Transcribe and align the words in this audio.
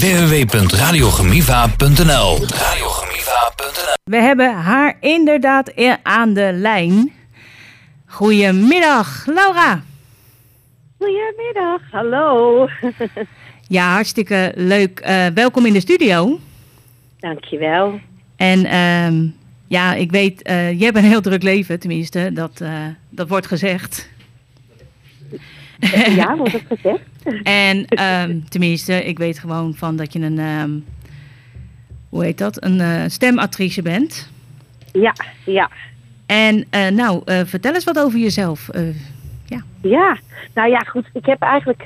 www.radiogemiva.nl 0.00 2.46
Radiogemiva.nl 2.46 3.94
We 4.04 4.16
hebben 4.16 4.54
haar 4.54 4.96
inderdaad 5.00 5.72
aan 6.02 6.34
de 6.34 6.50
lijn. 6.52 7.12
Goedemiddag, 8.06 9.26
Laura. 9.26 9.82
Goedemiddag, 10.98 11.80
hallo. 11.90 12.68
Ja, 13.68 13.92
hartstikke 13.92 14.52
leuk. 14.56 15.00
Eh, 15.00 15.26
welkom 15.26 15.66
in 15.66 15.72
de 15.72 15.80
studio. 15.80 16.40
Dankjewel. 17.18 18.00
En 18.36 18.64
ehm, 18.64 19.26
ja, 19.68 19.94
ik 19.94 20.10
weet, 20.10 20.42
eh, 20.42 20.78
je 20.78 20.84
hebt 20.84 20.96
een 20.96 21.04
heel 21.04 21.20
druk 21.20 21.42
leven, 21.42 21.80
tenminste. 21.80 22.30
Dat, 22.32 22.60
eh, 22.60 22.84
dat 23.10 23.28
wordt 23.28 23.46
gezegd. 23.46 24.08
Ja, 26.16 26.36
wordt 26.36 26.52
het 26.52 26.62
gezegd? 26.68 27.00
En 27.42 27.84
ehm, 27.84 28.38
tenminste, 28.48 29.04
ik 29.04 29.18
weet 29.18 29.38
gewoon 29.38 29.74
van 29.74 29.96
dat 29.96 30.12
je 30.12 30.20
een, 30.20 30.38
ehm, 30.38 30.70
hoe 32.08 32.24
heet 32.24 32.38
dat, 32.38 32.64
een 32.64 32.80
eh, 32.80 33.02
stemactrice 33.06 33.82
bent. 33.82 34.30
Ja, 34.92 35.14
ja. 35.44 35.70
En 36.30 36.64
eh, 36.70 36.88
nou, 36.88 37.22
eh, 37.24 37.40
vertel 37.44 37.74
eens 37.74 37.84
wat 37.84 37.98
over 37.98 38.18
jezelf. 38.18 38.68
Eh, 38.68 38.82
Ja, 39.82 40.16
nou 40.54 40.70
ja, 40.70 40.78
goed. 40.78 41.10
Ik 41.12 41.26
heb 41.26 41.42
eigenlijk, 41.42 41.82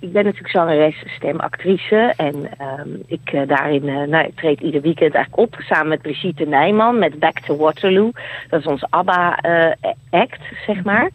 ik 0.00 0.12
ben 0.12 0.24
natuurlijk 0.24 0.50
zangeres, 0.50 1.04
stemactrice. 1.16 2.14
En 2.16 2.34
ehm, 2.58 2.88
ik 3.06 3.48
daarin, 3.48 3.84
nou, 3.84 4.26
ik 4.26 4.36
treed 4.36 4.60
ieder 4.60 4.80
weekend 4.80 5.14
eigenlijk 5.14 5.52
op 5.52 5.56
samen 5.60 5.88
met 5.88 6.02
Brigitte 6.02 6.44
Nijman 6.44 6.98
met 6.98 7.18
Back 7.18 7.38
to 7.40 7.56
Waterloo. 7.56 8.10
Dat 8.48 8.60
is 8.60 8.66
ons 8.66 8.84
ABBA-act, 8.90 10.40
zeg 10.66 10.84
maar. 10.84 11.10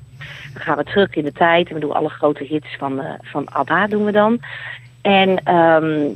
Dan 0.54 0.62
gaan 0.62 0.78
we 0.78 0.84
terug 0.84 1.16
in 1.16 1.24
de 1.24 1.32
tijd 1.32 1.68
en 1.68 1.74
we 1.74 1.80
doen 1.80 1.94
alle 1.94 2.10
grote 2.10 2.44
hits 2.44 2.76
van, 2.78 3.02
eh, 3.02 3.14
van 3.22 3.50
ABBA 3.52 3.88
doen 3.88 4.06
we 4.06 4.12
dan. 4.12 4.40
En 5.02 5.44
ehm, 5.44 6.10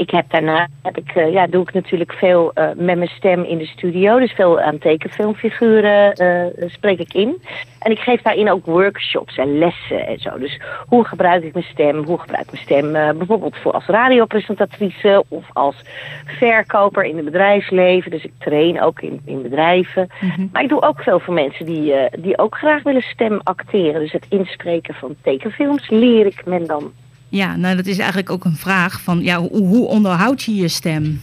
ik 0.00 0.10
heb 0.10 0.30
daarna 0.30 0.68
heb 0.82 0.96
ik, 0.96 1.10
eh, 1.14 1.32
ja, 1.32 1.46
doe 1.46 1.62
ik 1.62 1.72
natuurlijk 1.72 2.12
veel 2.12 2.52
eh, 2.52 2.68
met 2.76 2.96
mijn 2.96 3.08
stem 3.08 3.44
in 3.44 3.58
de 3.58 3.66
studio. 3.66 4.18
Dus 4.18 4.32
veel 4.32 4.60
aan 4.60 4.78
tekenfilmfiguren 4.78 6.12
eh, 6.12 6.68
spreek 6.68 6.98
ik 6.98 7.14
in. 7.14 7.42
En 7.78 7.90
ik 7.90 7.98
geef 7.98 8.22
daarin 8.22 8.50
ook 8.50 8.66
workshops 8.66 9.36
en 9.36 9.58
lessen 9.58 10.06
en 10.06 10.18
zo. 10.18 10.38
Dus 10.38 10.60
hoe 10.86 11.04
gebruik 11.04 11.44
ik 11.44 11.52
mijn 11.52 11.64
stem? 11.64 12.04
Hoe 12.04 12.18
gebruik 12.18 12.44
ik 12.44 12.52
mijn 12.52 12.64
stem 12.64 12.92
bijvoorbeeld 13.18 13.56
voor 13.56 13.72
als 13.72 13.86
radiopresentatrice 13.86 15.24
of 15.28 15.44
als 15.52 15.76
verkoper 16.24 17.04
in 17.04 17.16
het 17.16 17.24
bedrijfsleven. 17.24 18.10
Dus 18.10 18.24
ik 18.24 18.32
train 18.38 18.82
ook 18.82 19.00
in, 19.00 19.20
in 19.24 19.42
bedrijven. 19.42 20.08
Maar 20.52 20.62
ik 20.62 20.68
doe 20.68 20.82
ook 20.82 21.00
veel 21.00 21.20
voor 21.20 21.34
mensen 21.34 21.66
die, 21.66 21.94
die 22.18 22.38
ook 22.38 22.56
graag 22.56 22.82
willen 22.82 23.02
stem 23.02 23.40
acteren. 23.42 24.00
Dus 24.00 24.12
het 24.12 24.26
inspreken 24.28 24.94
van 24.94 25.16
tekenfilms 25.22 25.88
leer 25.88 26.26
ik 26.26 26.46
men 26.46 26.66
dan 26.66 26.92
ja, 27.30 27.56
nou 27.56 27.76
dat 27.76 27.86
is 27.86 27.98
eigenlijk 27.98 28.30
ook 28.30 28.44
een 28.44 28.56
vraag 28.56 29.00
van, 29.00 29.20
ja, 29.20 29.38
hoe, 29.38 29.66
hoe 29.66 29.86
onderhoud 29.86 30.42
je 30.42 30.54
je 30.54 30.68
stem? 30.68 31.20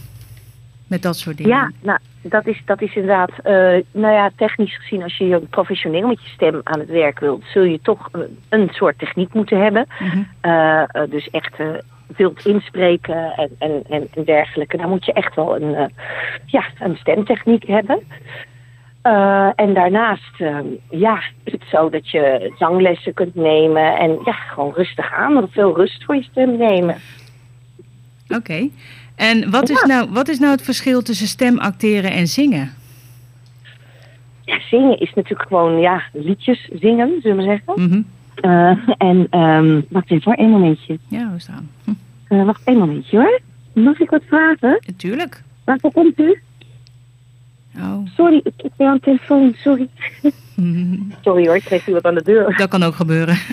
Met 0.86 1.02
dat 1.02 1.16
soort 1.16 1.36
dingen. 1.36 1.52
Ja, 1.52 1.70
nou, 1.80 1.98
dat 2.22 2.46
is, 2.46 2.62
dat 2.64 2.82
is 2.82 2.94
inderdaad, 2.94 3.30
eh, 3.42 3.54
nou 3.92 4.14
ja, 4.14 4.30
technisch 4.36 4.76
gezien, 4.76 5.02
als 5.02 5.16
je 5.16 5.40
professioneel 5.50 6.06
met 6.06 6.22
je 6.22 6.28
stem 6.28 6.60
aan 6.64 6.78
het 6.78 6.88
werk 6.88 7.18
wilt, 7.18 7.44
zul 7.52 7.62
je 7.62 7.80
toch 7.82 8.08
een, 8.12 8.38
een 8.48 8.68
soort 8.70 8.98
techniek 8.98 9.34
moeten 9.34 9.62
hebben. 9.62 9.86
Mhm. 9.98 10.22
Eh, 10.40 10.82
eh, 10.82 11.10
dus 11.10 11.30
echt 11.30 11.54
eh, 11.58 11.66
wilt 12.16 12.46
inspreken 12.46 13.32
en, 13.36 13.50
en, 13.58 14.08
en, 14.14 14.24
dergelijke. 14.24 14.76
Dan 14.76 14.88
moet 14.88 15.04
je 15.04 15.12
echt 15.12 15.34
wel 15.34 15.56
een, 15.56 15.74
eh, 15.74 15.86
ja, 16.46 16.64
een 16.78 16.96
stemtechniek 16.96 17.66
hebben. 17.66 18.02
Eh, 19.08 19.48
en 19.54 19.74
daarnaast, 19.74 20.40
eh, 20.40 20.58
ja, 20.90 21.20
is 21.44 21.52
het 21.52 21.62
zo 21.70 21.90
dat 21.90 22.10
je 22.10 22.52
zanglessen 22.58 23.14
kunt 23.14 23.34
nemen 23.34 23.98
en 23.98 24.18
ja, 24.24 24.32
gewoon 24.32 24.72
rustig 24.74 25.12
aan, 25.12 25.48
veel 25.50 25.76
rust 25.76 26.04
voor 26.04 26.14
je 26.14 26.22
stem 26.22 26.56
nemen. 26.56 26.96
Oké. 28.28 28.68
En 29.16 29.50
wat 29.50 29.68
is, 29.68 29.82
nou, 29.82 30.10
wat 30.10 30.28
is 30.28 30.38
nou 30.38 30.52
het 30.52 30.62
verschil 30.62 31.02
tussen 31.02 31.26
stem 31.26 31.58
acteren 31.58 32.10
en 32.10 32.26
zingen? 32.26 32.70
Ja, 34.44 34.60
zingen 34.70 34.98
is 34.98 35.12
natuurlijk 35.14 35.48
gewoon, 35.48 35.80
ja, 35.80 36.02
liedjes 36.12 36.70
zingen, 36.80 37.18
zullen 37.22 37.36
we 37.36 37.42
zeggen. 37.42 37.88
Mhm. 37.88 38.02
Eh, 38.34 38.88
en, 38.98 39.26
ehm 39.30 39.80
wacht 39.88 40.10
even 40.10 40.24
hoor, 40.24 40.34
één 40.34 40.50
momentje. 40.50 40.98
Ja, 41.08 41.30
we 41.32 41.40
staan. 41.40 41.70
Hm. 41.84 41.90
Eh, 42.28 42.44
wacht 42.44 42.64
één 42.64 42.78
momentje 42.78 43.16
hoor. 43.16 43.40
Mag 43.84 44.00
ik 44.00 44.10
wat 44.10 44.22
vragen? 44.26 44.78
Natuurlijk. 44.86 45.42
Waarvoor 45.64 45.92
komt 45.92 46.20
u? 46.20 46.42
Oh. 47.80 48.06
Sorry, 48.16 48.40
ik, 48.44 48.52
ik 48.56 48.70
ben 48.76 48.86
aan 48.86 48.94
de 48.94 49.00
telefoon, 49.00 49.54
sorry. 49.56 49.88
Sorry 51.24 51.46
hoor, 51.46 51.56
ik 51.56 51.62
kreeg 51.64 51.84
wat 51.86 52.04
aan 52.04 52.14
de 52.14 52.22
deur. 52.22 52.56
Dat 52.56 52.68
kan 52.68 52.82
ook 52.82 52.94
gebeuren. 52.94 53.36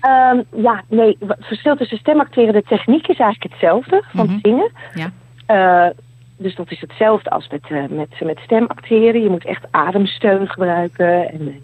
Ehm, 0.00 0.42
ja, 0.56 0.82
nee, 0.88 1.16
het 1.26 1.36
verschil 1.46 1.76
tussen 1.76 1.98
stemacteren, 1.98 2.52
de 2.52 2.62
techniek 2.62 3.06
is 3.08 3.18
eigenlijk 3.18 3.52
hetzelfde 3.52 4.02
van 4.14 4.26
Mhm. 4.26 4.38
zingen. 4.42 4.70
Ja. 4.94 5.10
Eh, 5.46 5.90
dus 6.36 6.54
dat 6.54 6.70
is 6.70 6.80
hetzelfde 6.80 7.30
als 7.30 7.48
met, 7.48 7.66
eh, 7.68 7.84
met, 7.88 8.08
met 8.20 8.38
stemacteren. 8.38 9.22
Je 9.22 9.28
moet 9.30 9.44
echt 9.44 9.64
ademsteun 9.70 10.48
gebruiken. 10.48 11.30
En, 11.32 11.40
eh, 11.48 11.54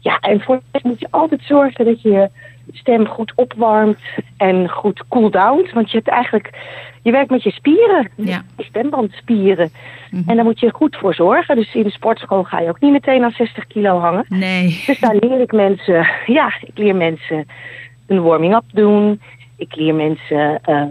ja, 0.00 0.18
en 0.18 0.40
voor 0.40 0.60
moet 0.82 1.00
je 1.00 1.08
altijd 1.10 1.42
zorgen 1.44 1.84
dat 1.84 2.02
je 2.02 2.10
je 2.10 2.30
stem 2.72 3.06
goed 3.06 3.32
opwarmt 3.34 3.98
en 4.36 4.68
goed 4.68 5.02
cool-downt. 5.08 5.72
Want 5.72 5.90
je 5.90 5.96
hebt 5.96 6.08
eigenlijk, 6.08 6.50
je 7.02 7.10
werkt 7.10 7.30
met 7.30 7.42
je 7.42 7.50
spieren, 7.50 8.10
Ja. 8.16 8.42
je 8.56 8.64
stembandspieren. 8.64 9.70
Mhm. 10.10 10.30
En 10.30 10.36
daar 10.36 10.44
moet 10.44 10.60
je 10.60 10.70
goed 10.72 10.96
voor 10.96 11.14
zorgen. 11.14 11.56
Dus 11.56 11.74
in 11.74 11.82
de 11.82 11.90
sportschool 11.90 12.44
ga 12.44 12.60
je 12.60 12.68
ook 12.68 12.80
niet 12.80 12.92
meteen 12.92 13.24
aan 13.24 13.30
60 13.30 13.66
kilo 13.66 13.98
hangen. 13.98 14.24
Nee. 14.28 14.82
Dus 14.86 15.00
daar 15.00 15.16
leer 15.16 15.40
ik 15.40 15.52
mensen, 15.52 16.06
ja, 16.26 16.52
ik 16.60 16.78
leer 16.78 16.96
mensen 16.96 17.46
een 18.06 18.22
warming-up 18.22 18.64
doen. 18.72 19.20
Ik 19.56 19.74
leer 19.76 19.94
mensen 19.94 20.58
eh, 20.62 20.82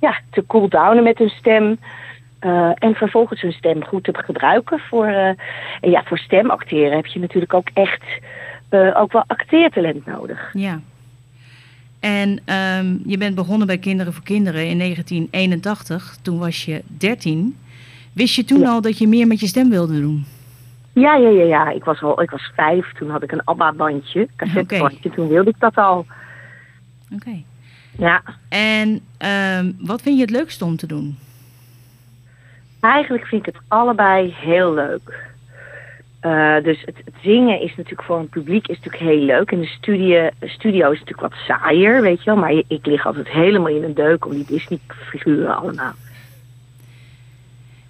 ja, 0.00 0.18
te 0.30 0.44
cool-downen 0.46 1.02
met 1.02 1.18
hun 1.18 1.28
stem. 1.28 1.78
Eh, 2.38 2.70
en 2.74 2.94
vervolgens 2.94 3.40
hun 3.40 3.52
stem 3.52 3.84
goed 3.84 4.04
te 4.04 4.14
gebruiken. 4.14 4.78
Voor, 4.78 5.06
eh, 5.06 5.26
en 5.80 5.90
ja, 5.90 6.02
voor 6.04 6.18
stemacteren 6.18 6.96
heb 6.96 7.06
je 7.06 7.18
natuurlijk 7.20 7.54
ook 7.54 7.68
echt 7.74 8.02
eh, 8.68 9.00
ook 9.00 9.12
wel 9.12 9.24
acteertalent 9.26 10.06
nodig. 10.06 10.50
Ja. 10.52 10.80
En 12.04 12.38
ehm, 12.44 12.96
je 13.06 13.18
bent 13.18 13.34
begonnen 13.34 13.66
bij 13.66 13.78
Kinderen 13.78 14.12
voor 14.12 14.22
Kinderen 14.22 14.68
in 14.68 14.78
1981. 14.78 16.16
Toen 16.22 16.38
was 16.38 16.64
je 16.64 16.82
13. 16.86 17.56
Wist 18.12 18.34
je 18.34 18.44
toen 18.44 18.60
Ja. 18.60 18.68
al 18.70 18.80
dat 18.80 18.98
je 18.98 19.08
meer 19.08 19.26
met 19.26 19.40
je 19.40 19.46
stem 19.46 19.70
wilde 19.70 20.00
doen? 20.00 20.24
Ja, 20.92 21.14
ja, 21.16 21.28
ja, 21.28 21.42
ja. 21.44 21.70
Ik 21.70 21.84
was, 21.84 22.02
al, 22.02 22.22
ik 22.22 22.30
was 22.30 22.50
vijf. 22.56 22.92
Toen 22.92 23.10
had 23.10 23.22
ik 23.22 23.32
een 23.32 23.44
ABBA-bandje, 23.44 24.28
cassettebandje. 24.36 25.10
Toen 25.10 25.28
wilde 25.28 25.50
ik 25.50 25.58
dat 25.58 25.76
al. 25.76 26.06
Oké. 27.14 27.42
Ja, 27.98 28.22
En 28.48 29.00
ehm, 29.16 29.72
wat 29.78 30.02
vind 30.02 30.16
je 30.16 30.22
het 30.22 30.30
leukste 30.30 30.64
om 30.64 30.76
te 30.76 30.86
doen? 30.86 31.16
Eigenlijk 32.80 33.26
vind 33.26 33.46
ik 33.46 33.54
het 33.54 33.62
allebei 33.68 34.34
heel 34.36 34.74
leuk. 34.74 35.32
Eh, 36.24 36.56
dus 36.62 36.80
het, 36.84 36.96
het 37.04 37.14
zingen 37.22 37.60
is 37.60 37.70
natuurlijk 37.76 38.02
voor 38.02 38.18
een 38.18 38.28
publiek 38.28 38.68
is 38.68 38.76
natuurlijk 38.76 39.02
heel 39.02 39.24
leuk. 39.24 39.50
En 39.50 39.60
de 39.60 39.66
studie, 39.66 40.30
studio 40.40 40.90
is 40.90 40.98
natuurlijk 40.98 41.32
wat 41.32 41.40
saaier, 41.46 42.02
weet 42.02 42.18
je 42.18 42.24
wel. 42.24 42.36
Maar 42.36 42.62
ik 42.68 42.86
lig 42.86 43.06
altijd 43.06 43.28
helemaal 43.28 43.68
in 43.68 43.82
een 43.82 43.94
deuk 43.94 44.26
om 44.26 44.32
die 44.32 44.44
Disney-figuren 44.44 45.56
allemaal. 45.56 45.92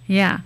Ja. 0.02 0.42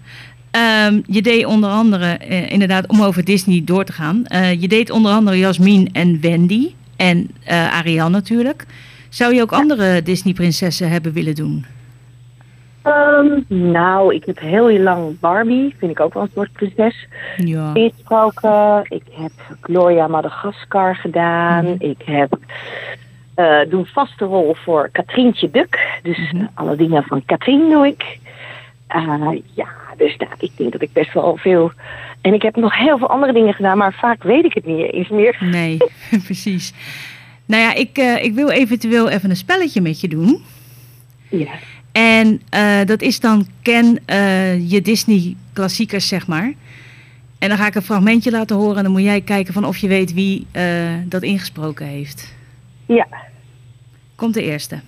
Ehm, 0.51 1.01
je 1.07 1.23
deed 1.23 1.45
onder 1.45 1.71
andere, 1.71 2.07
eh, 2.07 2.51
inderdaad, 2.51 2.87
om 2.87 3.03
over 3.03 3.25
Disney 3.25 3.63
door 3.65 3.85
te 3.85 3.93
gaan. 3.93 4.27
eh, 4.27 4.61
je 4.61 4.69
deed 4.69 4.91
onder 4.91 5.13
andere 5.13 5.39
Jasmine 5.39 5.89
en 5.93 6.21
Wendy. 6.21 6.75
En 6.97 7.31
Ariane 7.47 8.11
natuurlijk. 8.11 8.67
Zou 9.09 9.35
je 9.35 9.43
ook 9.43 9.53
andere 9.53 10.03
Disney-prinsessen 10.03 10.91
hebben 10.91 11.13
willen 11.13 11.35
doen? 11.35 11.65
Ehm, 12.89 13.41
nou, 13.71 14.15
ik 14.15 14.25
heb 14.25 14.39
heel 14.39 14.79
lang 14.79 15.21
Barbie, 15.21 15.75
vind 15.79 15.91
ik 15.91 16.01
ook 16.01 16.15
wel 16.15 16.23
een 16.23 16.31
soort 16.35 16.53
prinses, 16.53 17.07
Ja. 17.37 17.75
ingesproken. 17.75 18.83
Ik 18.89 19.03
heb 19.11 19.33
Gloria 19.61 20.07
Madagascar 20.07 20.97
gedaan. 20.97 21.65
Mhm. 21.65 21.75
Ik 21.79 22.03
heb 22.05 22.39
eh 23.35 23.59
doe 23.71 23.79
een 23.81 23.87
vaste 23.87 24.25
rol 24.25 24.55
voor 24.65 24.89
Katrientje 24.93 25.51
Duk. 25.51 25.99
Dus 26.03 26.33
Mhm. 26.33 26.45
alle 26.55 26.77
dingen 26.77 27.03
van 27.03 27.23
Katrien 27.27 27.71
doe 27.71 27.87
ik. 27.87 28.19
Eh, 28.87 29.29
ja, 29.55 29.69
dus 29.97 30.17
nou, 30.17 30.31
ik 30.39 30.51
denk 30.57 30.73
dat 30.73 30.83
ik 30.83 30.93
best 30.93 31.13
wel 31.13 31.37
veel... 31.37 31.73
En 32.21 32.35
ik 32.35 32.43
heb 32.43 32.57
nog 32.57 32.77
heel 32.79 32.99
veel 32.99 33.09
andere 33.11 33.33
dingen 33.33 33.55
gedaan, 33.55 33.79
maar 33.79 33.93
vaak 33.95 34.23
weet 34.23 34.45
ik 34.45 34.55
het 34.55 34.67
niet 34.67 34.93
eens 34.93 35.09
meer. 35.09 35.37
Nee, 35.41 35.77
precies. 36.25 36.73
Nou 37.47 37.63
ja, 37.63 37.75
ik, 37.75 37.97
eh, 37.99 38.25
ik 38.25 38.35
wil 38.35 38.51
eventueel 38.51 39.09
even 39.09 39.31
een 39.31 39.37
spelletje 39.37 39.81
met 39.81 40.01
je 40.01 40.09
doen. 40.09 40.43
Ja. 41.29 41.51
En 41.99 42.41
eh, 42.51 42.85
dat 42.85 43.03
is 43.03 43.21
dan 43.21 43.47
ken 43.63 43.99
eh, 44.05 44.71
je 44.71 44.81
Disney 44.81 45.37
klassiekers, 45.53 46.09
zeg 46.09 46.27
maar. 46.27 46.53
En 47.39 47.49
dan 47.49 47.59
ga 47.59 47.67
ik 47.67 47.75
een 47.75 47.83
fragmentje 47.83 48.31
laten 48.31 48.57
horen 48.57 48.77
en 48.77 48.83
dan 48.83 48.93
moet 48.93 49.03
jij 49.03 49.21
kijken 49.21 49.55
van 49.55 49.65
of 49.65 49.77
je 49.77 49.89
weet 49.89 50.13
wie 50.13 50.47
eh, 50.51 50.95
dat 51.05 51.23
ingesproken 51.23 51.87
heeft. 51.87 52.35
Ja. 52.87 53.07
Komt 54.15 54.35
de 54.35 54.43
eerste. 54.43 54.81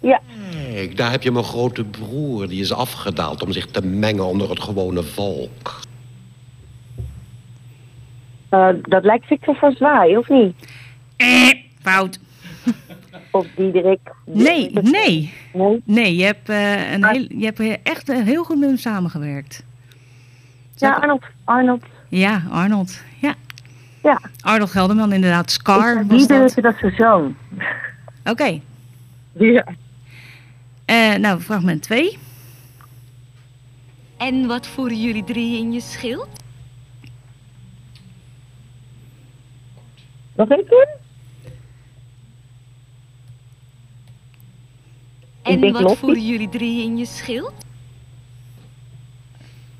Ja. 0.00 0.20
Kijk, 0.72 0.96
daar 0.96 1.10
heb 1.10 1.22
je 1.22 1.30
mijn 1.30 1.44
grote 1.44 1.84
broer. 1.84 2.48
Die 2.48 2.60
is 2.60 2.72
afgedaald 2.72 3.42
om 3.42 3.52
zich 3.52 3.66
te 3.66 3.86
mengen 3.86 4.26
onder 4.26 4.50
het 4.50 4.60
gewone 4.60 5.02
volk. 5.02 5.80
Eh, 8.48 8.68
dat 8.82 9.04
lijkt 9.04 9.26
Victor 9.26 9.54
van 9.54 9.72
Zwaai, 9.72 10.16
of 10.16 10.28
niet? 10.28 10.54
Eh, 11.16 11.48
fout. 11.82 12.18
Of 13.32 13.46
Diederik? 13.56 14.00
Nee, 14.24 14.70
nee. 14.72 15.32
Nee? 15.52 15.82
Nee, 15.84 16.16
je 16.16 16.24
hebt, 16.24 16.48
eh, 16.48 16.92
een 16.92 17.00
Maar- 17.00 17.12
heel, 17.12 17.26
je 17.28 17.44
hebt 17.44 17.82
echt 17.82 18.08
eh, 18.08 18.22
heel 18.22 18.44
goed 18.44 18.58
met 18.58 18.68
hem 18.68 18.78
samengewerkt. 18.78 19.64
Ja, 20.74 20.94
Arnold. 20.94 21.24
Arnold. 21.44 21.84
Ja, 22.08 22.42
Arnold. 22.50 23.02
Ja. 23.20 23.34
Ja. 24.02 24.20
Arnold 24.40 24.70
Gelderman, 24.70 25.12
inderdaad. 25.12 25.50
Scar 25.50 26.06
was 26.06 26.18
Diederik, 26.18 26.54
dat. 26.54 26.64
dat 26.64 26.74
is 26.74 26.80
zijn 26.80 26.94
zoon. 26.96 27.36
Oké. 28.24 28.60
Ja. 29.32 29.64
Eh, 30.84 31.14
nou, 31.14 31.40
fragment 31.40 31.82
2. 31.82 32.18
En 34.16 34.46
wat 34.46 34.66
voeren 34.66 35.00
jullie 35.00 35.24
drie 35.24 35.58
in 35.58 35.72
je 35.72 35.80
schild? 35.80 36.28
Nog 40.36 40.48
één 40.48 40.64
keer? 40.66 40.88
En 45.42 45.60
denk 45.60 45.72
wat 45.72 45.82
Lottie. 45.82 45.98
voeren 45.98 46.26
jullie 46.26 46.48
drie 46.48 46.82
in 46.82 46.98
je 46.98 47.06
schild? 47.06 47.52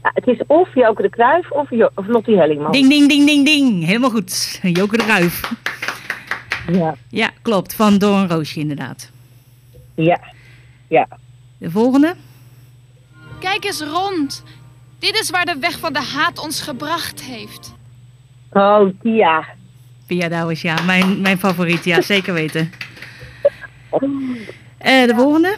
Ja, 0.03 0.11
het 0.15 0.27
is 0.27 0.39
of 0.47 0.75
Joke 0.75 1.03
de 1.03 1.09
Kruijf 1.09 1.51
of, 1.51 1.71
jo 1.71 1.89
of 1.95 2.07
Lottie 2.07 2.37
Hellingman. 2.37 2.73
Ding, 2.73 2.89
ding, 2.89 3.09
ding, 3.09 3.27
ding, 3.27 3.45
ding. 3.45 3.85
Helemaal 3.85 4.11
goed. 4.11 4.61
Joke 4.63 4.97
de 4.97 5.05
Ruif. 5.05 5.53
Ja. 6.73 6.95
Ja, 7.09 7.31
klopt. 7.43 7.75
Van 7.75 7.99
Doorn 7.99 8.29
Roosje, 8.29 8.61
inderdaad. 8.61 9.11
Ja. 9.95 10.21
Ja. 10.89 11.09
De 11.59 11.71
volgende. 11.71 12.15
Kijk 13.39 13.65
eens 13.65 13.81
rond. 13.81 14.45
Dit 14.99 15.19
is 15.21 15.31
waar 15.31 15.45
de 15.45 15.57
weg 15.61 15.79
van 15.79 15.93
de 15.93 16.03
haat 16.03 16.39
ons 16.39 16.61
gebracht 16.61 17.23
heeft. 17.23 17.75
Oh, 18.53 18.89
Tia. 19.03 19.45
Pia 20.07 20.29
Douwes, 20.29 20.63
ja. 20.63 20.83
Mijn, 20.83 21.21
mijn 21.21 21.39
favoriet, 21.39 21.85
ja. 21.85 22.01
Zeker 22.01 22.35
weten. 22.35 22.71
Eh, 24.83 25.07
de 25.07 25.15
volgende. 25.15 25.57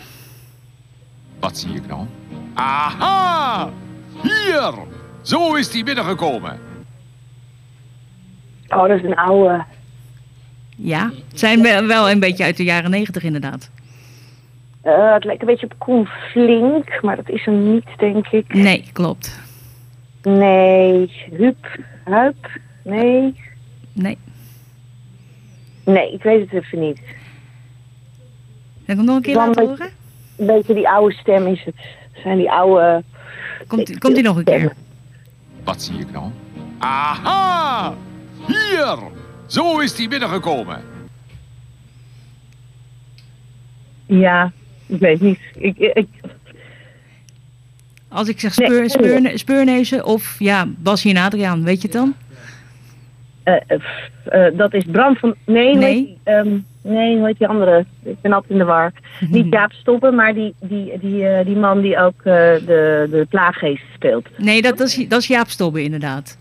Wat 1.41 1.59
zie 1.59 1.75
ik 1.75 1.87
nou? 1.87 2.07
Aha! 2.55 3.71
Hier! 4.23 4.73
Zo 5.23 5.55
is 5.55 5.71
die 5.71 5.85
binnengekomen. 5.85 6.59
Oh, 8.69 8.89
dat 8.89 8.99
is 8.99 9.03
een 9.03 9.17
oude. 9.17 9.65
Ja. 10.77 11.11
Het 11.29 11.39
zijn 11.39 11.63
wel 11.87 12.11
een 12.11 12.21
beetje 12.21 12.45
uit 12.45 12.57
de 12.57 12.65
jaren 12.65 12.91
negentig, 12.91 13.23
inderdaad. 13.23 13.71
Eh, 14.83 15.13
het 15.13 15.25
lijkt 15.25 15.41
een 15.41 15.47
beetje 15.47 15.67
op 15.67 15.79
Koen 15.79 16.07
Flink, 16.07 17.03
maar 17.03 17.17
dat 17.17 17.29
is 17.29 17.45
hem 17.45 17.73
niet, 17.73 17.87
denk 17.97 18.27
ik. 18.27 18.55
Nee, 18.55 18.85
klopt. 18.93 19.41
Nee. 20.23 21.13
Huub. 21.31 21.79
Huip. 22.05 22.61
Nee. 22.83 23.35
Nee. 23.93 24.19
Nee, 25.85 26.13
ik 26.13 26.23
weet 26.23 26.51
het 26.51 26.63
even 26.63 26.79
niet. 26.79 27.01
Zal 28.87 28.95
ik 28.95 28.97
hem 28.97 29.05
nog 29.05 29.17
een 29.17 29.23
keer 29.23 29.35
Dan 29.35 29.47
laten 29.47 29.67
horen? 29.67 29.89
Een 30.37 30.47
beetje 30.47 30.75
die 30.75 30.89
oude 30.89 31.15
stem 31.15 31.47
is 31.47 31.65
het. 31.65 31.75
Zijn 32.23 32.37
die 32.39 32.51
oude... 32.51 33.03
Komt, 33.67 33.99
komt 33.99 34.13
hij 34.13 34.23
nog 34.23 34.37
een 34.37 34.45
keer? 34.45 34.73
Wat 35.65 35.83
zie 35.83 35.99
ik 35.99 36.11
nou? 36.13 36.31
Aha! 36.79 37.95
Hier! 38.47 38.99
Zo 39.47 39.79
is 39.79 39.95
die 39.95 40.09
binnengekomen. 40.09 40.81
Ja, 44.07 44.53
ik 44.87 44.99
weet 45.01 45.21
niet. 45.21 45.39
Ik, 45.55 45.77
ik, 45.79 46.09
Als 48.09 48.29
ik 48.29 48.41
zeg 48.41 48.57
Nee, 48.57 48.67
speur, 48.69 48.81
nee. 48.81 48.89
speurne- 48.89 49.39
speurneuzen 49.39 50.05
of 50.05 50.37
ja, 50.39 50.67
Basje 50.79 51.09
en 51.09 51.17
Adriaan, 51.17 51.65
weet 51.65 51.77
je 51.83 51.89
het 51.89 51.97
dan? 51.97 52.15
eh, 53.43 53.55
eh, 53.67 54.47
eh, 54.47 54.59
dat 54.59 54.75
is 54.75 54.85
Bram 54.85 55.17
van... 55.17 55.35
Nee, 55.47 55.75
Nee. 55.77 56.19
ehm, 56.23 56.59
nee, 56.85 57.17
hoe 57.17 57.27
heet 57.27 57.39
die 57.39 57.49
andere? 57.49 57.85
Ik 58.03 58.21
ben 58.21 58.33
altijd 58.33 58.53
in 58.53 58.59
de 58.59 58.65
war. 58.65 58.93
Niet 59.21 59.53
Jaap 59.55 59.73
Stoppen, 59.73 60.15
maar 60.15 60.35
die, 60.35 60.55
die, 60.61 60.99
die, 60.99 61.27
eh, 61.27 61.47
die 61.47 61.57
man 61.57 61.81
die 61.81 61.99
ook 61.99 62.19
eh, 62.19 62.25
de, 62.25 63.07
de 63.11 63.27
plaaggeest 63.29 63.85
speelt. 63.95 64.29
Nee, 64.39 64.63
dat, 64.63 64.79
dat, 64.79 64.89
is, 64.89 65.09
dat 65.09 65.21
is 65.21 65.27
Jaap 65.27 65.49
Stobbe, 65.49 65.83
inderdaad. 65.83 66.39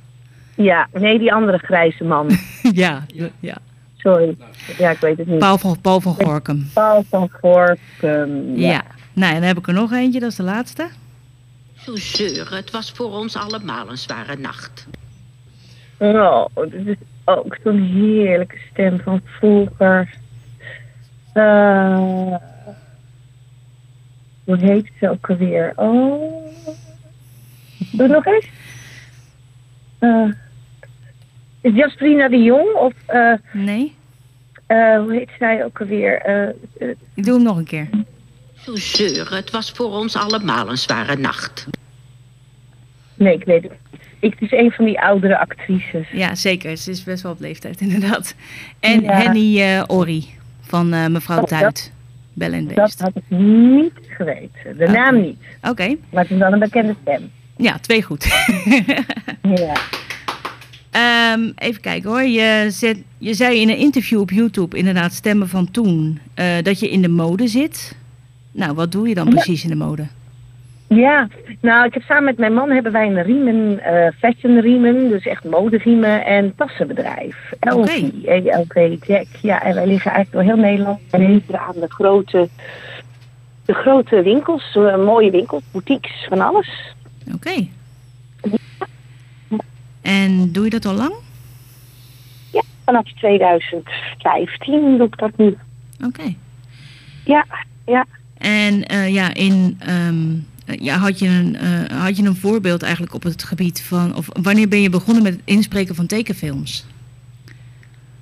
Ja, 0.55 0.87
nee, 0.93 1.19
die 1.19 1.33
andere 1.33 1.57
grijze 1.57 2.03
man. 2.03 2.29
ja, 2.83 3.05
ja. 3.39 3.57
Sorry. 3.97 4.37
Ja, 4.77 4.89
ik 4.89 4.99
weet 4.99 5.17
het 5.17 5.27
niet. 5.27 5.39
Paul 5.39 5.57
van, 5.57 5.81
Paul 5.81 6.01
van 6.01 6.13
Gorkum. 6.13 6.69
Paul 6.73 7.03
van 7.09 7.29
Gorkum. 7.41 8.55
Ja. 8.55 8.81
Nou, 9.13 9.33
en 9.33 9.39
dan 9.39 9.47
heb 9.47 9.57
ik 9.57 9.67
er 9.67 9.73
nog 9.73 9.91
eentje, 9.91 10.19
dat 10.19 10.29
is 10.29 10.35
de 10.35 10.43
laatste. 10.43 10.87
Zo 11.77 11.95
zeuren, 11.95 12.57
het 12.57 12.71
was 12.71 12.91
voor 12.91 13.11
ons 13.11 13.35
allemaal 13.35 13.89
een 13.89 13.97
zware 13.97 14.37
nacht. 14.37 14.87
Oh, 15.97 16.45
dit 16.55 16.87
is 16.87 16.95
ook 17.25 17.57
zo'n 17.63 17.81
heerlijke 17.81 18.57
stem 18.71 18.99
van 18.99 19.21
vroeger. 19.25 20.09
Eh, 21.33 22.35
hoe 24.43 24.57
heet 24.57 24.89
ze 24.99 25.09
ook 25.09 25.29
alweer? 25.29 25.73
Oh. 25.75 26.45
Doe 27.91 28.01
het 28.01 28.11
nog 28.11 28.25
eens. 28.25 28.47
Eh, 29.99 30.27
is 31.61 31.73
Jasperina 31.73 32.29
de 32.29 32.37
Jong? 32.43 32.73
Of 32.75 32.93
eh, 33.05 33.33
Nee, 33.53 33.95
eh, 34.65 34.97
hoe 34.97 35.13
heet 35.13 35.29
zij 35.39 35.65
ook 35.65 35.79
alweer? 35.81 36.25
Ik 37.13 37.23
doe 37.25 37.33
hem 37.33 37.43
nog 37.43 37.57
een 37.57 37.65
keer. 37.65 37.89
Zo 38.53 38.75
zeuren, 38.75 39.35
het 39.37 39.51
was 39.51 39.71
voor 39.71 39.91
ons 39.91 40.15
allemaal 40.15 40.69
een 40.69 40.77
zware 40.77 41.15
nacht. 41.17 41.67
nee, 43.15 43.33
ik 43.33 43.43
weet 43.43 43.63
het 43.63 43.71
niet. 43.71 44.01
Ik, 44.19 44.31
het 44.39 44.41
is 44.41 44.59
een 44.59 44.71
van 44.71 44.85
die 44.85 44.99
oudere 45.01 45.37
actrices. 45.39 46.09
Ja, 46.11 46.35
zeker. 46.35 46.77
Ze 46.77 46.91
is 46.91 47.03
best 47.03 47.23
wel 47.23 47.31
op 47.31 47.39
leeftijd, 47.39 47.81
inderdaad. 47.81 48.35
En 48.79 49.01
Ja. 49.01 49.11
Henny 49.21 49.61
eh 49.61 49.83
Orry 49.87 50.25
van 50.63 50.93
eh, 50.93 51.07
mevrouw 51.07 51.37
Oh, 51.41 51.43
Tuit. 51.43 51.91
Dat 52.75 52.95
had 52.99 53.11
ik 53.15 53.37
niet 53.37 53.91
geweten. 54.09 54.77
De 54.77 54.83
Oké. 54.83 54.91
naam 54.91 55.21
niet. 55.21 55.37
Oké, 55.61 55.95
Maar 56.09 56.21
het 56.23 56.31
is 56.31 56.37
wel 56.37 56.53
een 56.53 56.59
bekende 56.59 56.95
stem. 57.01 57.31
ja, 57.57 57.77
twee 57.79 58.01
goed. 58.03 58.25
Ja. 59.55 59.73
Ehm, 60.91 61.51
even 61.57 61.81
kijken 61.81 62.09
hoor. 62.09 62.23
Je, 62.23 62.67
zet, 62.69 62.97
je 63.17 63.33
zei 63.33 63.59
in 63.61 63.69
een 63.69 63.77
interview 63.77 64.19
op 64.19 64.29
YouTube, 64.31 64.77
inderdaad, 64.77 65.13
stemmen 65.13 65.49
van 65.49 65.71
toen, 65.71 66.19
eh, 66.33 66.45
dat 66.61 66.79
je 66.79 66.89
in 66.89 67.01
de 67.01 67.07
mode 67.07 67.47
zit. 67.47 67.95
Nou, 68.51 68.73
wat 68.75 68.91
doe 68.91 69.07
je 69.07 69.15
dan 69.15 69.25
Ja. 69.25 69.31
precies 69.31 69.63
in 69.63 69.69
de 69.69 69.75
mode? 69.75 70.07
Ja, 70.95 71.27
nou, 71.61 71.85
ik 71.85 71.93
heb 71.93 72.03
samen 72.03 72.23
met 72.23 72.37
mijn 72.37 72.53
man 72.53 72.71
hebben 72.71 72.91
wij 72.91 73.07
een 73.07 73.23
riemen, 73.23 73.79
eh 73.79 74.11
fashion 74.19 74.59
riemen, 74.59 75.09
dus 75.09 75.25
echt 75.25 75.43
moderiemen 75.43 76.25
en 76.25 76.55
tassenbedrijf. 76.55 77.53
Oké. 77.59 77.75
LV, 77.75 78.09
LV 78.43 79.07
Jack. 79.07 79.27
Ja, 79.41 79.63
en 79.63 79.75
wij 79.75 79.87
liggen 79.87 80.11
eigenlijk 80.11 80.31
door 80.31 80.55
heel 80.55 80.63
Nederland. 80.63 80.99
Leveren 81.11 81.59
aan 81.59 81.79
de 81.79 81.89
grote, 81.89 82.49
de 83.65 83.73
grote 83.73 84.21
winkels, 84.21 84.75
eh, 84.75 84.97
mooie 84.97 85.31
winkels, 85.31 85.63
boutiques, 85.71 86.25
van 86.29 86.41
alles. 86.41 86.95
Oké. 87.33 87.67
En 90.01 90.51
doe 90.51 90.63
je 90.63 90.69
dat 90.69 90.85
al 90.85 90.93
lang? 90.93 91.13
Vanaf 92.85 93.13
2015 93.13 94.97
doe 94.97 95.07
ik 95.07 95.17
dat 95.17 95.37
nu. 95.37 95.57
Oké. 96.05 96.35
Ja, 97.25 97.45
ja. 97.85 98.05
En 98.37 98.85
eh, 98.85 99.13
ja, 99.13 99.33
in, 99.33 99.75
ehm, 99.79 100.29
eh, 100.29 100.52
ja, 100.65 100.97
had, 100.97 101.19
je 101.19 101.27
een, 101.27 101.55
eh, 101.55 102.01
had 102.01 102.17
je 102.17 102.23
een 102.23 102.35
voorbeeld 102.35 102.83
eigenlijk 102.83 103.13
op 103.13 103.23
het 103.23 103.43
gebied 103.43 103.81
van... 103.81 104.15
of 104.15 104.27
wanneer 104.41 104.67
ben 104.67 104.81
je 104.81 104.89
begonnen 104.89 105.23
met 105.23 105.33
het 105.33 105.41
inspreken 105.45 105.95
van 105.95 106.05
tekenfilms? 106.05 106.85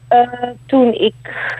Eh, 0.07 0.19
toen 0.65 0.93
ik, 0.93 1.13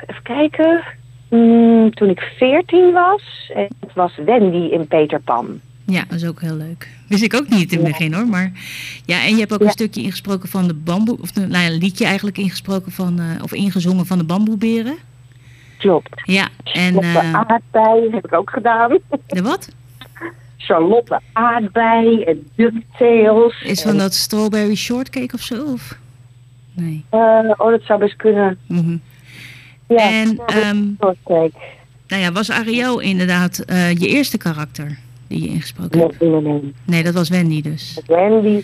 even 0.08 0.24
kijken, 0.24 0.84
mm, 1.30 1.94
toen 1.94 2.10
ik 2.10 2.20
14 2.38 2.92
was, 2.92 3.52
en 3.56 3.68
het 3.80 3.94
was 3.94 4.18
Wendy 4.26 4.74
in 4.74 4.88
Peter 4.88 5.20
Pan. 5.22 5.60
Ja, 5.86 6.04
dat 6.08 6.18
is 6.22 6.28
ook 6.28 6.42
heel 6.42 6.56
leuk. 6.56 6.88
Wist 7.08 7.24
ik 7.24 7.34
ook 7.36 7.50
niet 7.50 7.72
in 7.72 7.78
het 7.78 7.88
begin 7.88 8.14
hoor. 8.14 8.28
Maar 8.28 8.52
ja, 9.06 9.24
en 9.24 9.34
je 9.34 9.40
hebt 9.40 9.54
ook 9.54 9.60
Ja. 9.60 9.66
een 9.66 9.72
stukje 9.72 10.02
ingesproken 10.02 10.50
van 10.50 10.68
de 10.68 10.74
bamboe... 10.74 11.18
of 11.22 11.32
de, 11.32 11.48
nou 11.48 11.64
ja, 11.64 11.70
een 11.70 11.78
liedje 11.78 12.06
eigenlijk 12.06 12.38
ingesproken 12.38 12.92
van... 12.92 13.20
eh, 13.20 13.44
of 13.44 13.54
ingezongen 13.54 14.06
van 14.06 14.18
de 14.18 14.24
bamboeberen. 14.24 14.96
Klopt. 15.78 16.22
Ja, 16.24 16.48
en 16.64 16.94
Charlotte 16.94 17.08
eh, 17.20 17.34
Aardbei 17.34 18.10
heb 18.12 18.26
ik 18.26 18.34
ook 18.34 18.50
gedaan. 18.50 18.98
de 19.28 19.42
wat? 19.42 19.70
Charlotte 20.66 21.20
Aardbei 21.34 22.24
en 22.24 22.48
DuckTales. 22.56 23.62
Is 23.64 23.82
van 23.82 23.92
en, 23.92 23.98
dat 23.98 24.14
strawberry 24.14 24.76
shortcake 24.76 25.34
of 25.36 25.42
zo? 25.42 25.64
Of? 25.64 25.98
Nee. 26.74 27.06
eh, 27.10 27.20
oh, 27.58 27.70
dat 27.70 27.82
zou 27.84 28.00
best 28.00 28.16
kunnen. 28.16 28.58
Mhm. 28.68 28.98
Ja, 29.88 29.98
En, 30.12 30.42
ehm, 30.46 30.84
shortcake. 31.00 31.52
Nou 32.08 32.22
ja, 32.24 32.32
was 32.32 32.52
Ariel 32.52 33.00
inderdaad 33.00 33.60
eh, 33.60 33.92
je 33.92 34.08
eerste 34.08 34.38
karakter 34.38 34.98
die 35.28 35.42
je 35.42 35.48
ingesproken 35.48 35.98
Nee, 35.98 36.08
hebt? 36.08 36.22
nee, 36.22 36.42
nee. 36.42 36.74
Nee, 36.86 37.04
dat 37.04 37.14
was 37.14 37.30
Wendy 37.30 37.62
dus. 37.62 38.02
Wendy. 38.08 38.64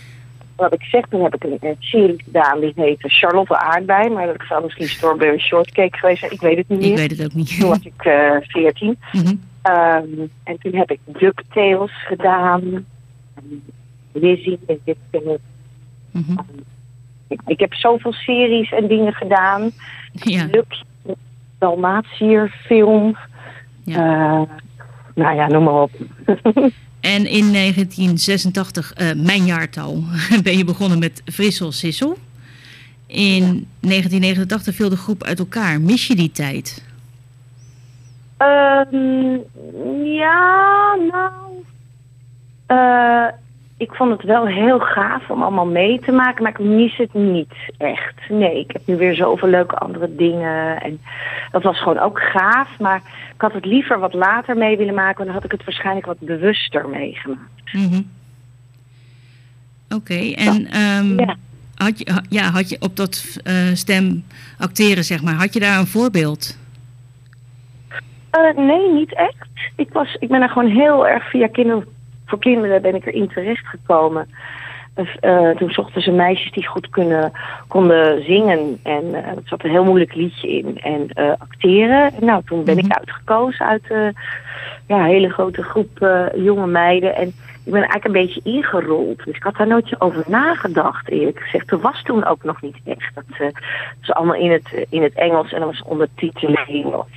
Wat 0.55 0.73
ik 0.73 0.81
zeg, 0.81 1.05
toen 1.09 1.23
heb 1.23 1.35
ik 1.35 1.43
een, 1.43 1.57
een 1.61 1.75
serie 1.79 2.23
gedaan 2.23 2.59
die 2.59 2.71
heette 2.75 3.09
Charlotte 3.09 3.57
Aardbei. 3.57 4.09
Maar 4.09 4.25
dat 4.25 4.35
zou 4.49 4.63
misschien 4.63 4.87
Strawberry 4.87 5.39
Shortcake 5.39 5.97
geweest 5.97 6.19
zijn. 6.19 6.31
Ik 6.31 6.41
weet 6.41 6.57
het 6.57 6.69
niet 6.69 6.81
Ik 6.83 6.87
meer. 6.87 6.97
weet 6.97 7.11
het 7.17 7.23
ook 7.23 7.33
niet. 7.33 7.59
Toen 7.59 7.69
was 7.69 7.79
ik 7.83 7.93
eh 8.05 8.31
14. 8.41 8.97
Mhm. 9.11 9.35
Ehm, 9.67 10.27
en 10.43 10.57
toen 10.59 10.75
heb 10.75 10.91
ik 10.91 10.99
DuckTales 11.05 11.91
gedaan. 12.05 12.85
Lizzie 14.11 14.59
en 14.67 14.79
DuckTales. 14.83 15.39
Mhm. 16.11 16.37
Ik, 17.27 17.41
ik 17.45 17.59
heb 17.59 17.73
zoveel 17.73 18.13
series 18.13 18.71
en 18.71 18.87
dingen 18.87 19.13
gedaan. 19.13 19.71
Ja. 20.13 20.47
Lucky, 20.51 20.81
Dalmatiër-film. 21.59 23.17
Ja. 23.83 23.95
Eh, 23.95 24.49
nou 25.15 25.35
ja, 25.35 25.47
noem 25.47 25.63
maar 25.63 25.81
op. 25.81 25.91
En 26.99 27.25
in 27.25 27.51
1986, 27.51 28.93
eh, 28.93 29.13
mijn 29.15 29.45
jaartal, 29.45 30.03
ben 30.43 30.57
je 30.57 30.63
begonnen 30.63 30.99
met 30.99 31.21
Frissel 31.25 31.71
Sissel. 31.71 32.17
In 33.07 33.67
1989 33.79 34.75
viel 34.75 34.89
de 34.89 34.97
groep 34.97 35.23
uit 35.23 35.39
elkaar. 35.39 35.81
Mis 35.81 36.07
je 36.07 36.15
die 36.15 36.31
tijd? 36.31 36.86
Ehm, 38.37 39.37
ja, 40.03 40.95
nou. 41.11 41.63
eh, 42.67 43.25
ik 43.77 43.91
vond 43.93 44.11
het 44.11 44.23
wel 44.23 44.45
heel 44.47 44.79
gaaf 44.79 45.29
om 45.29 45.41
allemaal 45.41 45.65
mee 45.65 45.99
te 45.99 46.11
maken, 46.11 46.43
maar 46.43 46.51
ik 46.51 46.65
mis 46.65 46.97
het 46.97 47.13
niet 47.13 47.53
echt. 47.77 48.29
Nee, 48.29 48.59
ik 48.59 48.71
heb 48.71 48.81
nu 48.85 48.95
weer 48.97 49.15
zoveel 49.15 49.49
leuke 49.49 49.75
andere 49.75 50.15
dingen. 50.15 50.81
En 50.81 50.99
dat 51.51 51.63
was 51.63 51.79
gewoon 51.81 51.99
ook 51.99 52.19
gaaf, 52.19 52.79
maar 52.79 53.01
ik 53.35 53.41
had 53.41 53.53
het 53.53 53.65
liever 53.65 53.99
wat 53.99 54.13
later 54.13 54.57
mee 54.57 54.77
willen 54.77 54.93
maken, 54.93 55.15
want 55.15 55.25
dan 55.27 55.35
had 55.35 55.43
ik 55.43 55.51
het 55.51 55.63
waarschijnlijk 55.63 56.05
wat 56.05 56.19
bewuster 56.19 56.89
meegemaakt. 56.89 57.73
Mhm. 57.73 58.01
Oké, 59.95 60.31
en 60.35 60.67
ehm, 60.67 61.19
Ja. 61.19 61.35
had, 61.75 61.99
je, 61.99 62.21
ja, 62.29 62.49
had 62.51 62.69
je 62.69 62.77
op 62.79 62.95
dat 62.95 63.39
eh, 63.43 63.55
stem 63.73 64.23
acteren, 64.57 65.03
zeg 65.03 65.21
maar, 65.23 65.33
had 65.33 65.53
je 65.53 65.59
daar 65.59 65.79
een 65.79 65.87
voorbeeld? 65.87 66.57
Eh, 68.45 68.57
nee, 68.57 68.91
niet 68.91 69.13
echt. 69.13 69.47
Ik, 69.75 69.89
was, 69.91 70.15
ik 70.19 70.29
ben 70.29 70.41
er 70.41 70.49
gewoon 70.49 70.69
heel 70.69 71.07
erg 71.07 71.29
via 71.29 71.47
kinderen 71.47 71.95
voor 72.27 72.39
kinderen 72.39 72.81
ben 72.81 72.95
ik 72.95 73.05
erin 73.05 73.27
terechtgekomen. 73.27 74.27
Eh, 75.19 75.49
toen 75.49 75.71
zochten 75.71 76.01
ze 76.01 76.11
meisjes 76.11 76.51
die 76.51 76.67
goed 76.67 76.89
kunnen, 76.89 77.31
konden 77.67 78.23
zingen. 78.23 78.79
En 78.83 79.13
eh, 79.13 79.27
er 79.27 79.41
zat 79.45 79.63
een 79.63 79.69
heel 79.69 79.83
moeilijk 79.83 80.15
liedje 80.15 80.47
in. 80.47 80.77
En 80.77 81.09
eh, 81.09 81.31
acteren. 81.37 82.13
En 82.13 82.25
nou, 82.25 82.43
toen 82.45 82.63
ben 82.63 82.77
ik 82.77 82.93
uitgekozen 82.93 83.65
uit 83.65 83.83
een 83.87 84.15
ja, 84.87 85.03
hele 85.03 85.29
grote 85.29 85.63
groep 85.63 86.07
jonge 86.35 86.67
meiden. 86.67 87.15
En 87.15 87.27
ik 87.63 87.73
ben 87.73 87.81
eigenlijk 87.81 88.05
een 88.05 88.25
beetje 88.25 88.41
ingerold. 88.43 89.25
Dus 89.25 89.35
ik 89.35 89.43
had 89.43 89.55
daar 89.55 89.67
nooit 89.67 90.01
over 90.01 90.23
nagedacht, 90.27 91.09
eerlijk 91.09 91.39
gezegd. 91.39 91.71
Er 91.71 91.79
was 91.79 92.03
toen 92.03 92.25
ook 92.25 92.43
nog 92.43 92.61
niet 92.61 92.77
echt. 92.85 93.15
Dat 93.15 93.53
was 93.99 94.11
allemaal 94.11 94.35
in 94.35 94.51
het, 94.51 94.85
in 94.89 95.03
het 95.03 95.13
Engels 95.13 95.53
en 95.53 95.61
er 95.61 95.67
was 95.67 95.83
ondertiteling. 95.83 96.85
Of, 96.85 97.07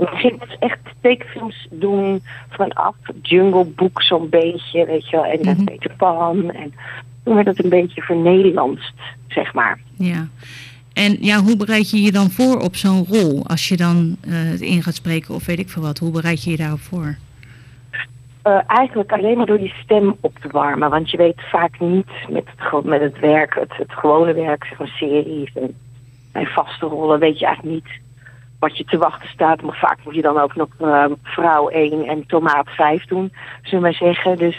ik 0.00 0.08
ging 0.08 0.42
echt 0.58 0.78
tekenfilms 1.00 1.66
doen 1.70 2.22
vanaf 2.48 2.94
Jungle 3.22 3.64
Book 3.64 4.02
zo'n 4.02 4.28
beetje, 4.28 4.86
weet 4.86 5.08
je 5.08 5.16
wel. 5.16 5.24
En 5.24 5.42
dan 5.42 5.64
Peter 5.64 5.94
Pan. 5.96 6.50
En 6.50 6.74
toen 7.24 7.34
werd 7.34 7.46
het 7.46 7.64
een 7.64 7.70
beetje 7.70 8.02
vernederlandst, 8.02 8.94
zeg 9.28 9.54
maar. 9.54 9.80
Ja. 9.96 10.28
En 10.92 11.16
ja, 11.20 11.42
hoe 11.42 11.56
bereid 11.56 11.90
je 11.90 12.02
je 12.02 12.12
dan 12.12 12.30
voor 12.30 12.60
op 12.60 12.76
zo'n 12.76 13.06
rol? 13.08 13.46
Als 13.46 13.68
je 13.68 13.76
dan 13.76 14.16
eh, 14.20 14.32
het 14.32 14.60
in 14.60 14.82
gaat 14.82 14.94
spreken 14.94 15.34
of 15.34 15.46
weet 15.46 15.58
ik 15.58 15.68
veel 15.68 15.82
wat. 15.82 15.98
Hoe 15.98 16.10
bereid 16.10 16.44
je 16.44 16.50
je 16.50 16.56
daarop 16.56 16.80
voor? 16.80 17.16
Eh, 18.42 18.58
eigenlijk 18.66 19.12
alleen 19.12 19.36
maar 19.36 19.46
door 19.46 19.58
die 19.58 19.74
stem 19.82 20.16
op 20.20 20.38
te 20.38 20.48
warmen. 20.50 20.90
Want 20.90 21.10
je 21.10 21.16
weet 21.16 21.40
vaak 21.50 21.80
niet 21.80 22.10
met 22.28 22.44
het, 22.56 22.84
met 22.84 23.00
het 23.00 23.18
werk, 23.18 23.54
het, 23.54 23.76
het 23.76 23.92
gewone 23.92 24.34
werk, 24.34 24.64
zeg 24.64 24.78
maar 24.78 24.88
series 24.88 25.52
en, 25.54 25.74
en 26.32 26.46
vaste 26.46 26.86
rollen, 26.86 27.18
weet 27.18 27.38
je 27.38 27.46
eigenlijk 27.46 27.74
niet 27.74 28.00
wat 28.60 28.76
je 28.78 28.84
te 28.84 28.98
wachten 28.98 29.28
staat. 29.28 29.62
Maar 29.62 29.76
vaak 29.76 29.98
moet 30.04 30.14
je 30.14 30.22
dan 30.22 30.38
ook 30.40 30.56
nog 30.56 30.68
eh, 30.80 31.04
vrouw 31.22 31.68
1 31.68 32.06
en 32.06 32.26
tomaat 32.26 32.68
5 32.68 33.04
doen, 33.04 33.32
zullen 33.62 33.78
we 33.78 33.80
maar 33.80 34.14
zeggen. 34.14 34.38
Dus 34.38 34.56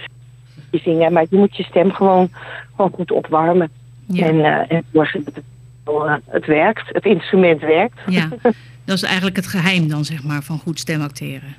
je 0.72 0.78
zingen, 0.80 1.14
maar 1.14 1.26
je 1.30 1.38
moet 1.38 1.56
je 1.58 1.64
stem 1.64 1.92
gewoon, 1.92 2.30
gewoon 2.76 2.92
goed 2.96 3.12
opwarmen. 3.12 3.70
Ja. 4.06 4.26
En, 4.26 4.46
eh 4.46 4.78
en 4.78 4.84
zorgen 4.94 5.24
dat 5.24 5.36
het, 5.36 5.44
eh, 5.84 6.16
het 6.28 6.46
werkt, 6.46 6.84
het 6.88 7.06
instrument 7.06 7.62
werkt. 7.62 8.00
Ja, 8.08 8.28
dat 8.86 8.96
is 8.96 9.04
eigenlijk 9.04 9.36
het 9.36 9.48
geheim 9.48 9.88
dan, 9.88 10.06
zeg 10.06 10.24
maar, 10.24 10.42
van 10.42 10.58
goed 10.60 10.80
stemacteren. 10.80 11.56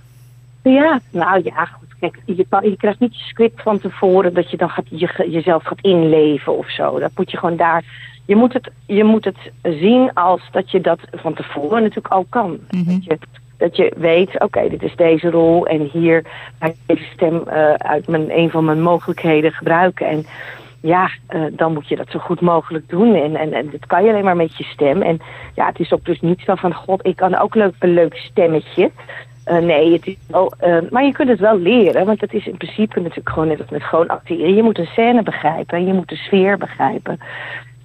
Ja, 0.62 1.00
nou 1.10 1.40
ja, 1.44 1.64
goed. 1.64 1.88
Kijk, 2.00 2.18
je, 2.26 2.46
kan- 2.48 2.70
je 2.70 2.76
krijgt 2.76 3.00
niet 3.00 3.16
je 3.18 3.24
script 3.24 3.62
van 3.62 3.78
tevoren 3.78 4.34
dat 4.34 4.50
je 4.50 4.56
dan 4.56 4.68
gaat, 4.70 4.84
je, 4.88 5.26
jezelf 5.30 5.64
gaat 5.64 5.80
inleven 5.80 6.58
of 6.58 6.70
zo. 6.70 6.98
Dat 6.98 7.10
moet 7.14 7.30
je 7.30 7.36
gewoon 7.38 7.56
daar. 7.56 7.84
Je 8.24 8.36
moet 8.36 8.52
het, 8.52 8.70
je 8.86 9.04
moet 9.04 9.24
het 9.24 9.52
zien 9.62 10.14
als 10.14 10.40
dat 10.50 10.70
je 10.70 10.80
dat 10.80 10.98
van 11.10 11.34
tevoren 11.34 11.82
natuurlijk 11.82 12.14
al 12.14 12.26
kan. 12.28 12.58
Dat, 12.68 13.04
je, 13.04 13.18
dat 13.56 13.76
je 13.76 13.92
weet, 13.96 14.40
oké, 14.40 14.68
dit 14.68 14.82
is 14.82 14.96
deze 14.96 15.30
rol 15.30 15.66
en 15.66 15.88
hier 15.92 16.24
ga 16.58 16.66
ik 16.66 16.74
deze 16.86 17.04
stem 17.12 17.42
eh, 17.46 17.72
uit 17.72 18.08
mijn, 18.08 18.38
een 18.38 18.50
van 18.50 18.64
mijn 18.64 18.82
mogelijkheden 18.82 19.52
gebruiken. 19.52 20.06
En 20.06 20.26
ja, 20.80 21.10
eh, 21.26 21.42
dan 21.52 21.72
moet 21.72 21.88
je 21.88 21.96
dat 21.96 22.10
zo 22.10 22.18
goed 22.18 22.40
mogelijk 22.40 22.88
doen. 22.88 23.14
En, 23.14 23.36
en, 23.36 23.52
en 23.52 23.70
dat 23.70 23.86
kan 23.86 24.04
je 24.04 24.10
alleen 24.10 24.24
maar 24.24 24.36
met 24.36 24.56
je 24.56 24.64
stem. 24.64 25.02
En 25.02 25.20
ja, 25.54 25.66
het 25.66 25.78
is 25.78 25.92
ook 25.92 26.04
dus 26.04 26.20
niet 26.20 26.40
zo 26.40 26.54
van, 26.54 26.74
god, 26.74 27.06
ik 27.06 27.16
kan 27.16 27.34
ook 27.34 27.54
leuk, 27.54 27.74
een 27.78 27.94
leuk 27.94 28.16
stemmetje. 28.16 28.90
Eh, 29.44 29.58
nee, 29.58 29.92
het 29.92 30.06
is 30.06 30.16
wel, 30.26 30.52
maar 30.90 31.04
je 31.04 31.12
kunt 31.12 31.28
het 31.28 31.40
wel 31.40 31.58
leren, 31.58 32.06
want 32.06 32.20
het 32.20 32.32
is 32.32 32.46
in 32.46 32.56
principe 32.56 33.00
natuurlijk 33.00 33.28
gewoon 33.28 33.48
net 33.48 33.60
als 33.60 33.70
met 33.70 33.82
gewoon 33.82 34.08
acteren. 34.08 34.54
Je 34.54 34.62
moet 34.62 34.78
een 34.78 34.86
scène 34.86 35.22
begrijpen 35.22 35.78
en 35.78 35.86
je 35.86 35.92
moet 35.92 36.08
de 36.08 36.16
sfeer 36.16 36.58
begrijpen. 36.58 37.18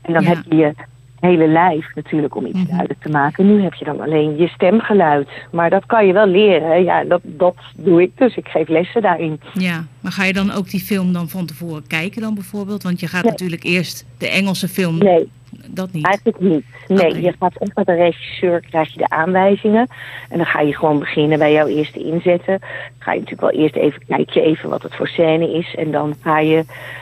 En 0.08 0.14
dan 0.14 0.24
Ja. 0.24 0.30
heb 0.30 0.38
je 0.50 0.56
je 0.56 0.74
hele 1.20 1.48
lijf 1.48 1.86
natuurlijk 1.96 2.36
om 2.36 2.46
iets 2.46 2.64
duidelijk 2.68 3.02
te 3.02 3.10
maken. 3.10 3.46
Nu 3.46 3.62
heb 3.62 3.74
je 3.74 3.86
dan 3.86 4.02
alleen 4.02 4.38
je 4.38 4.48
stemgeluid. 4.48 5.28
Maar 5.52 5.70
dat 5.70 5.86
kan 5.86 6.08
je 6.08 6.14
wel 6.14 6.28
leren. 6.28 6.84
Ja, 6.84 7.04
dat, 7.04 7.22
dat 7.24 7.56
doe 7.76 8.02
ik 8.02 8.12
dus. 8.16 8.36
Ik 8.36 8.48
geef 8.48 8.68
lessen 8.68 9.02
daarin. 9.02 9.40
Ja, 9.54 9.86
maar 10.02 10.12
ga 10.12 10.24
je 10.24 10.34
dan 10.34 10.52
ook 10.52 10.70
die 10.70 10.80
film 10.80 11.14
dan 11.14 11.30
van 11.30 11.46
tevoren 11.46 11.88
kijken 11.88 12.22
dan 12.22 12.34
bijvoorbeeld? 12.34 12.84
Want 12.84 13.00
je 13.00 13.08
gaat 13.08 13.22
Nee. 13.24 13.32
natuurlijk 13.32 13.64
eerst 13.64 14.06
de 14.18 14.30
Engelse 14.30 14.68
film... 14.68 14.98
Nee. 14.98 15.30
Dat 15.70 15.92
niet? 15.92 16.06
Eigenlijk 16.06 16.40
niet. 16.40 16.64
Nee, 16.88 17.22
je 17.22 17.34
gaat 17.40 17.58
echt 17.58 17.76
met 17.76 17.86
de 17.86 17.94
regisseur, 17.94 18.60
krijg 18.70 18.94
je 18.94 18.98
de 18.98 19.10
aanwijzingen. 19.10 19.88
En 20.30 20.38
dan 20.38 20.46
ga 20.46 20.62
je 20.62 20.76
gewoon 20.76 21.00
beginnen 21.00 21.40
bij 21.40 21.52
jouw 21.54 21.68
eerste 21.68 22.00
inzetten. 22.04 22.60
Ga 22.98 23.14
je 23.14 23.20
natuurlijk 23.20 23.52
wel 23.54 23.64
eerst 23.64 23.76
even, 23.76 24.02
kijk 24.08 24.30
je 24.30 24.42
even 24.42 24.70
wat 24.70 24.84
het 24.84 24.96
voor 24.96 25.08
scène 25.08 25.52
is. 25.54 25.76
En 25.76 25.92
dan 25.92 26.16
ga 26.22 26.40
je 26.40 26.56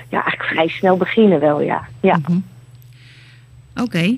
ja, 0.10 0.24
eigenlijk 0.24 0.44
vrij 0.44 0.68
snel 0.68 0.98
beginnen 0.98 1.40
wel, 1.40 1.62
ja. 1.62 1.88
ja. 2.02 2.20
Oké. 3.82 4.18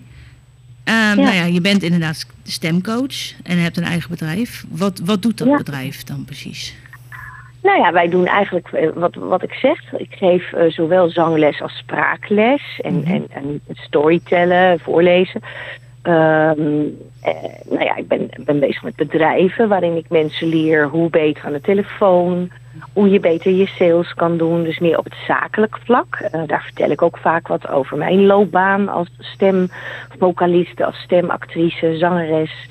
Ehm, 0.84 1.16
Nou 1.16 1.36
ja, 1.36 1.44
je 1.44 1.62
bent 1.62 1.84
inderdaad 1.84 2.26
stemcoach 2.44 3.34
en 3.44 3.58
hebt 3.58 3.78
een 3.78 3.84
eigen 3.84 4.10
bedrijf. 4.10 4.66
Wat, 4.70 5.02
wat 5.06 5.22
doet 5.22 5.38
dat 5.38 5.48
Ja. 5.48 5.58
bedrijf 5.58 6.04
dan 6.04 6.26
precies? 6.26 6.76
Nou 7.64 7.80
ja, 7.80 7.92
wij 7.92 8.10
doen 8.10 8.26
eigenlijk 8.26 8.68
eh, 8.68 8.90
wat, 8.96 9.16
wat 9.16 9.44
ik 9.44 9.54
zeg. 9.54 9.94
Ik 9.94 10.14
geef 10.14 10.54
eh, 10.54 10.72
zowel 10.72 11.10
zangles 11.10 11.62
als 11.62 11.78
spraakles 11.78 12.80
en, 12.84 13.06
en, 13.06 13.26
en 13.30 13.62
storytellen, 13.74 14.80
voorlezen. 14.80 15.42
Ehm, 16.08 16.86
eh, 17.22 17.34
nou 17.70 17.84
ja, 17.84 17.96
ik 17.96 18.08
ben, 18.08 18.30
ben 18.46 18.60
bezig 18.60 18.84
met 18.84 18.96
bedrijven 18.96 19.68
waarin 19.68 19.96
ik 19.96 20.10
mensen 20.10 20.48
leer 20.48 20.88
hoe 20.88 21.10
beter 21.10 21.46
aan 21.46 21.54
de 21.54 21.62
telefoon, 21.62 22.52
hoe 22.94 23.10
je 23.10 23.20
beter 23.20 23.52
je 23.52 23.66
sales 23.66 24.14
kan 24.14 24.38
doen. 24.38 24.64
Dus 24.64 24.80
meer 24.80 24.98
op 24.98 25.04
het 25.04 25.16
zakelijk 25.28 25.78
vlak. 25.84 26.16
Eh, 26.16 26.42
daar 26.46 26.62
vertel 26.64 26.90
ik 26.90 27.02
ook 27.02 27.18
vaak 27.18 27.48
wat 27.48 27.68
over 27.70 27.98
mijn 27.98 28.26
loopbaan 28.26 28.90
als 28.90 29.08
stemvocaliste, 29.20 30.86
als 30.86 30.98
stemactrice, 30.98 31.98
zangeres. 31.98 32.68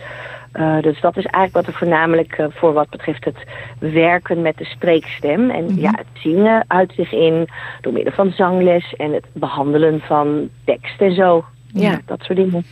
Uh, 0.54 0.80
dus 0.80 1.00
dat 1.00 1.16
is 1.16 1.24
eigenlijk 1.24 1.54
wat 1.54 1.66
er 1.66 1.78
voornamelijk 1.80 2.38
uh, 2.38 2.46
voor 2.50 2.72
wat 2.72 2.90
betreft 2.90 3.24
het 3.24 3.36
werken 3.78 4.42
met 4.42 4.56
de 4.56 4.64
spreekstem. 4.64 5.50
En 5.50 5.76
ja, 5.80 5.90
het 5.90 6.06
zingen 6.22 6.64
uit 6.66 6.92
zich 6.96 7.12
in 7.12 7.48
door 7.80 7.92
middel 7.92 8.12
van 8.12 8.30
zangles 8.30 8.94
en 8.94 9.12
het 9.12 9.26
behandelen 9.32 10.00
van 10.00 10.48
tekst 10.64 11.00
en 11.00 11.14
zo. 11.14 11.44
Ja, 11.72 11.90
Ja. 11.90 12.00
dat 12.06 12.22
soort 12.22 12.38
dingen. 12.38 12.64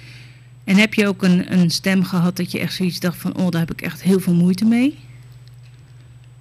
En 0.64 0.76
heb 0.76 0.94
je 0.94 1.09
ook 1.09 1.23
een, 1.23 1.52
een 1.52 1.71
stem 1.71 2.02
gehad 2.02 2.37
dat 2.37 2.52
je 2.52 2.61
echt 2.61 2.73
zoiets 2.73 3.00
dacht 3.00 3.16
van... 3.16 3.37
oh, 3.37 3.49
daar 3.49 3.61
heb 3.61 3.71
ik 3.71 3.80
echt 3.80 4.02
heel 4.02 4.21
veel 4.21 4.35
moeite 4.35 4.64
mee? 4.64 4.99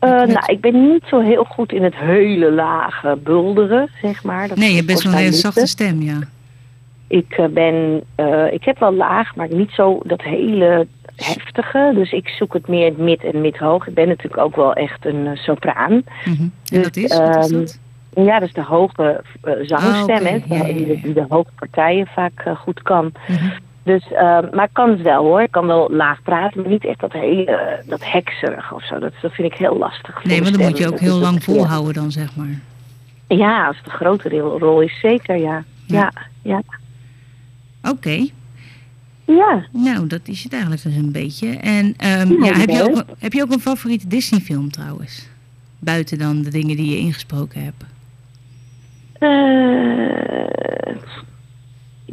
Uh, 0.03 0.09
nou, 0.09 0.45
ik 0.45 0.61
ben 0.61 0.89
niet 0.89 1.03
zo 1.09 1.19
heel 1.19 1.43
goed 1.43 1.71
in 1.71 1.83
het 1.83 1.95
hele 1.95 2.51
lage 2.51 3.17
bulderen, 3.23 3.89
zeg 4.01 4.23
maar. 4.23 4.47
Dat 4.47 4.57
nee, 4.57 4.69
je 4.69 4.75
hebt 4.75 4.87
best 4.87 5.03
wel 5.03 5.11
een 5.11 5.17
hele 5.17 5.33
zachte 5.33 5.67
stem, 5.67 6.01
ja. 6.01 6.19
Ik 7.07 7.37
uh, 7.37 7.45
ben, 7.45 8.03
uh, 8.17 8.53
ik 8.53 8.63
heb 8.63 8.79
wel 8.79 8.93
laag, 8.93 9.35
maar 9.35 9.53
niet 9.53 9.71
zo 9.71 9.99
dat 10.05 10.21
hele 10.21 10.87
heftige. 11.15 11.91
Dus 11.95 12.11
ik 12.11 12.27
zoek 12.27 12.53
het 12.53 12.67
meer 12.67 12.93
mid 12.97 13.23
en 13.23 13.41
mid-hoog. 13.41 13.87
Ik 13.87 13.93
ben 13.93 14.07
natuurlijk 14.07 14.41
ook 14.41 14.55
wel 14.55 14.73
echt 14.73 15.05
een 15.05 15.37
sopraan. 15.37 16.03
En 16.25 16.53
Dus, 16.63 16.83
dat 16.83 16.95
is? 16.95 17.17
Wat 17.17 17.45
is 17.45 17.51
ehm, 17.51 17.59
dat? 17.59 17.79
Ja, 18.25 18.39
dat 18.39 18.47
is 18.47 18.53
de 18.53 18.63
hoge 18.63 19.23
zangstem, 19.61 20.25
oké. 20.25 20.55
hè, 20.55 20.73
die, 20.73 20.85
de, 20.85 20.99
die 21.01 21.13
de 21.13 21.25
hoge 21.29 21.51
partijen 21.55 22.07
vaak 22.07 22.43
goed 22.57 22.81
kan. 22.81 23.11
Mhm. 23.27 23.49
Dus, 23.83 24.05
uh, 24.11 24.19
maar 24.51 24.63
ik 24.63 24.73
kan 24.73 24.89
het 24.89 25.01
wel 25.01 25.23
hoor. 25.23 25.41
Ik 25.41 25.51
kan 25.51 25.67
wel 25.67 25.89
laag 25.91 26.21
praten, 26.21 26.61
maar 26.61 26.69
niet 26.69 26.85
echt 26.85 26.99
dat 26.99 27.11
hele, 27.11 27.83
dat 27.85 28.11
hekserig 28.11 28.73
of 28.73 28.85
zo. 28.85 28.99
Dat, 28.99 29.13
dat 29.21 29.31
vind 29.33 29.51
ik 29.51 29.57
heel 29.57 29.77
lastig. 29.77 30.23
Nee, 30.23 30.41
want 30.41 30.57
dan 30.57 30.67
moet 30.67 30.77
je 30.77 30.87
ook 30.87 30.99
heel 30.99 31.19
lang 31.19 31.43
volhouden 31.43 31.93
dan, 31.93 32.11
zeg 32.11 32.35
maar. 32.35 32.59
Ja, 33.27 33.67
als 33.67 33.77
het 33.77 33.85
een 33.85 33.91
grotere 33.91 34.39
rol- 34.39 34.59
rol 34.59 34.81
is, 34.81 34.99
zeker 34.99 35.37
ja. 35.37 35.63
Ja, 35.85 36.11
ja. 36.41 36.61
Oké. 37.89 38.27
Ja. 39.25 39.65
Nou, 39.71 40.07
dat 40.07 40.21
is 40.23 40.43
het 40.43 40.51
eigenlijk 40.53 40.83
dus 40.83 40.95
een 40.95 41.11
beetje. 41.11 41.47
En 41.57 41.93
ehm, 41.97 42.31
Ja, 42.31 42.45
ja, 42.45 42.53
heb, 42.53 42.69
je 42.69 42.83
ook, 42.83 43.03
heb 43.19 43.33
je 43.33 43.41
ook 43.41 43.51
een 43.51 43.59
favoriete 43.59 44.07
Disney-film 44.07 44.71
trouwens? 44.71 45.27
Buiten 45.79 46.17
dan 46.17 46.41
de 46.41 46.49
dingen 46.49 46.75
die 46.75 46.89
je 46.91 46.97
ingesproken 46.97 47.63
hebt. 47.63 47.83
Eh, 49.19 50.95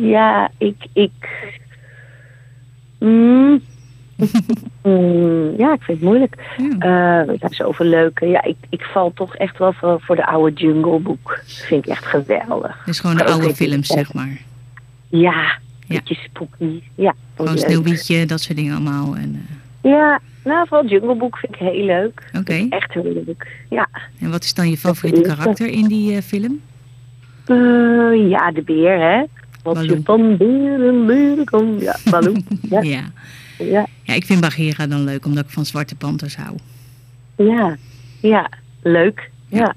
ja, 0.01 0.51
ik. 0.59 0.77
ik 0.93 1.13
mm, 2.99 3.61
Mm, 4.83 5.55
ja, 5.59 5.73
ik 5.73 5.83
vind 5.83 5.99
het 5.99 6.01
moeilijk. 6.09 6.37
Ja. 6.57 7.23
Eh 7.29 7.37
ja, 7.41 7.49
zoveel 7.49 7.87
leuke. 7.87 8.27
Ja, 8.27 8.43
ik, 8.45 8.57
ik 8.69 8.83
val 8.83 9.13
toch 9.15 9.37
echt 9.37 9.59
wel 9.59 9.73
voor, 9.73 10.01
voor 10.01 10.17
de 10.17 10.27
oude 10.27 10.53
Jungle 10.61 10.99
Book. 10.99 11.41
Vind 11.45 11.85
ik 11.85 11.91
echt 11.91 12.05
geweldig. 12.07 12.83
Dus 12.87 13.01
gewoon 13.01 13.17
de 13.17 13.25
oude 13.25 13.55
films, 13.55 13.87
zeg 13.89 14.15
maar. 14.15 14.41
Ja, 15.09 15.59
beetje 15.87 16.15
spooky. 16.15 16.83
Ja, 16.95 17.15
Gewoon 17.37 17.55
leuk. 17.55 17.65
Sneeuwwitje, 17.65 18.27
dat 18.27 18.41
soort 18.41 18.57
dingen 18.59 18.73
allemaal. 18.75 19.17
En, 19.17 19.47
Ja, 19.83 20.21
nou 20.45 20.69
vooral 20.69 20.87
Jungle 20.89 21.15
Book 21.17 21.37
vind 21.39 21.55
ik 21.55 21.59
heel 21.61 21.85
leuk. 21.85 22.29
eh, 22.33 22.41
Oké. 22.41 22.67
Echt 22.71 22.93
heel 22.93 23.23
leuk. 23.27 23.47
Ja. 23.71 23.89
En 24.21 24.31
wat 24.31 24.45
is 24.45 24.55
dan 24.55 24.71
je 24.71 24.77
favoriete 24.77 25.21
karakter 25.21 25.67
in 25.67 25.87
die 25.89 26.17
eh, 26.17 26.23
film? 26.23 26.61
Eh, 27.47 28.29
ja, 28.31 28.51
de 28.53 28.63
beer, 28.65 28.99
hè. 29.01 29.25
Wat 29.63 29.85
je 29.85 30.01
van 30.05 30.37
beer 30.37 30.89
en 30.89 31.07
beer 31.07 31.45
komt. 31.45 31.81
Ja, 31.81 31.97
Baloo. 32.11 32.35
Ja. 32.71 32.83
Ja. 32.83 33.05
ja. 33.59 33.87
ja, 34.03 34.15
ik 34.15 34.25
vind 34.25 34.41
Bagheera 34.41 34.87
dan 34.87 35.05
leuk, 35.05 35.27
omdat 35.27 35.45
ik 35.45 35.51
van 35.51 35.67
Zwarte 35.67 35.95
Panthers 35.95 36.37
hou. 36.37 36.57
Ja, 37.37 37.77
ja, 38.21 38.51
leuk. 38.83 39.31
Ja. 39.49 39.75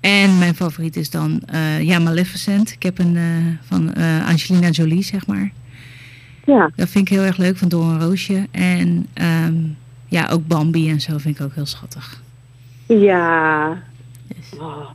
En 0.00 0.38
mijn 0.38 0.54
favoriet 0.54 0.96
is 0.96 1.10
dan 1.10 1.40
eh, 1.46 1.82
ja, 1.82 1.98
Maleficent. 1.98 2.72
Ik 2.72 2.82
heb 2.82 2.98
een 2.98 3.16
eh, 3.16 3.22
van 3.60 3.92
eh, 3.92 4.28
Angelina 4.28 4.68
Jolie, 4.68 5.02
zeg 5.02 5.26
maar. 5.26 5.50
Ja. 6.44 6.70
Dat 6.76 6.88
vind 6.88 7.08
ik 7.08 7.16
heel 7.16 7.24
erg 7.24 7.36
leuk, 7.36 7.56
van 7.56 7.68
Doorn 7.68 8.00
Roosje. 8.00 8.46
En 8.50 9.06
ehm, 9.12 9.54
ja, 10.08 10.28
ook 10.28 10.46
Bambi 10.46 10.90
en 10.90 11.00
zo 11.00 11.18
vind 11.18 11.38
ik 11.38 11.44
ook 11.44 11.54
heel 11.54 11.66
schattig. 11.66 12.22
Ja. 12.86 13.68
Oh. 14.58 14.90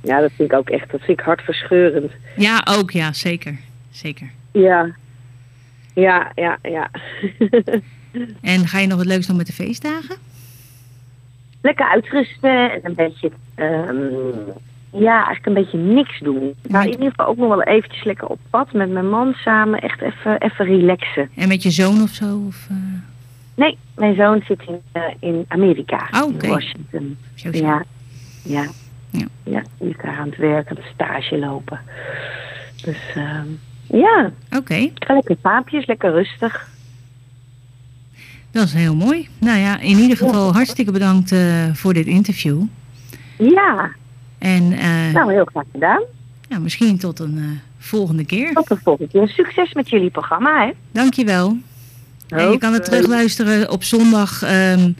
Ja. 0.00 0.20
Dat 0.20 0.30
vind 0.36 0.52
ik 0.52 0.58
ook 0.58 0.70
echt, 0.70 0.90
dat 0.90 1.00
vind 1.00 1.18
ik 1.18 1.24
hartverscheurend. 1.24 2.12
Ja, 2.36 2.66
ook, 2.78 2.90
ja, 2.90 3.12
zeker. 3.12 3.58
Zeker. 3.90 4.30
Ja. 4.52 4.94
Ja, 5.94 6.32
ja, 6.34 6.58
ja. 6.62 6.90
En 8.40 8.66
ga 8.66 8.78
je 8.78 8.86
nog 8.86 8.96
wat 8.98 9.06
leuks 9.06 9.26
doen 9.26 9.36
met 9.36 9.46
de 9.46 9.52
feestdagen? 9.52 10.16
Lekker 11.62 11.88
uitrusten 11.88 12.70
en 12.72 12.80
een 12.82 12.94
beetje, 12.94 13.30
ehm, 13.54 13.96
ja, 14.92 15.14
eigenlijk 15.26 15.46
een 15.46 15.54
beetje 15.54 15.78
niks 15.78 16.18
doen. 16.18 16.54
Maar 16.68 16.84
in 16.84 16.90
ieder 16.90 17.08
geval 17.10 17.26
ook 17.26 17.36
nog 17.36 17.48
wel 17.48 17.62
eventjes 17.62 18.04
lekker 18.04 18.26
op 18.28 18.38
pad 18.50 18.72
met 18.72 18.90
mijn 18.90 19.08
man 19.08 19.32
samen. 19.32 19.80
Echt 19.80 20.00
even, 20.00 20.40
even 20.40 20.64
relaxen. 20.64 21.30
En 21.36 21.48
met 21.48 21.62
je 21.62 21.70
zoon 21.70 22.02
of 22.02 22.10
zo? 22.10 22.44
Of, 22.46 22.66
eh, 22.70 22.76
Nee, 23.54 23.78
mijn 23.94 24.14
zoon 24.14 24.42
zit 24.46 24.60
in, 24.66 24.80
eh, 24.92 25.02
in 25.20 25.44
Amerika. 25.48 26.08
Oh. 26.10 26.34
In 26.42 26.48
Washington. 26.48 27.18
Zo, 27.34 27.52
zo. 27.52 27.58
Ja, 27.64 27.84
ja. 28.44 28.66
Ja. 29.10 29.26
Ja, 29.44 29.62
die 29.78 29.88
is 29.88 29.96
daar 30.02 30.16
aan 30.18 30.28
het 30.28 30.36
werk, 30.36 30.68
aan 30.70 30.76
het 30.76 30.86
stage 30.94 31.38
lopen. 31.38 31.80
Dus 32.84 32.98
ehm, 33.14 33.46
ja, 33.86 34.30
Oké, 34.56 34.88
lekker 35.08 35.36
paapjes, 35.36 35.86
lekker 35.86 36.12
rustig. 36.12 36.68
dat 38.50 38.64
is 38.64 38.72
heel 38.72 38.94
mooi. 38.94 39.28
Nou 39.38 39.58
ja, 39.58 39.78
in 39.78 39.98
ieder 39.98 40.16
geval 40.16 40.52
hartstikke 40.52 40.92
bedankt 40.92 41.32
eh, 41.32 41.74
voor 41.74 41.94
dit 41.94 42.06
interview. 42.06 42.62
Ja, 43.38 43.90
En 44.38 44.72
eh, 44.72 45.12
nou 45.12 45.32
heel 45.32 45.44
graag 45.44 45.64
gedaan. 45.72 46.02
ja, 46.48 46.58
misschien 46.58 46.98
tot 46.98 47.18
een 47.18 47.38
eh, 47.38 47.44
volgende 47.78 48.24
keer. 48.24 48.52
Tot 48.52 48.68
de 48.68 48.76
volgende 48.82 49.10
keer. 49.10 49.28
Succes 49.28 49.72
met 49.72 49.88
jullie 49.90 50.10
programma, 50.10 50.66
hè? 50.66 50.72
Dankjewel. 50.92 51.56
En 52.28 52.50
je 52.50 52.58
kan 52.58 52.72
het 52.72 52.84
terugluisteren 52.84 53.70
op 53.70 53.84
zondag 53.84 54.42
ehm, 54.42 54.92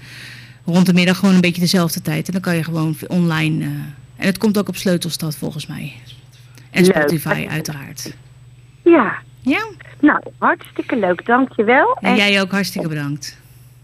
rond 0.65 0.87
de 0.87 0.93
middag 0.93 1.19
gewoon 1.19 1.35
een 1.35 1.41
beetje 1.41 1.61
dezelfde 1.61 2.03
tijd. 2.03 2.27
En 2.27 2.33
dan 2.33 2.43
kan 2.43 2.57
je 2.57 2.65
gewoon 2.65 2.97
online... 3.09 3.65
en 4.21 4.27
het 4.27 4.39
komt 4.39 4.59
ook 4.59 4.69
op 4.69 4.77
Sleutelstad 4.77 5.37
volgens 5.37 5.67
mij. 5.67 5.93
En 6.71 6.83
Leuk. 6.85 6.97
Spotify 6.97 7.47
uiteraard. 7.51 8.15
Ja, 8.85 9.13
Ja, 9.43 9.65
nou, 10.01 10.21
hartstikke 10.39 10.99
leuk. 10.99 11.27
Dankjewel. 11.27 11.97
en 12.01 12.11
En 12.11 12.17
jij 12.17 12.41
ook 12.41 12.51
hartstikke 12.51 12.89
bedankt. 12.89 13.39